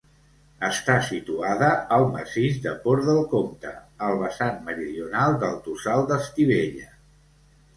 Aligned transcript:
Està 0.67 0.93
situada 1.09 1.67
al 1.97 2.05
massís 2.15 2.57
de 2.65 2.73
Port 2.85 3.05
del 3.09 3.21
Comte, 3.35 3.75
al 4.07 4.17
vessant 4.23 4.59
meridional 4.71 5.37
del 5.45 5.63
Tossal 5.69 6.09
d'Estivella. 6.15 6.91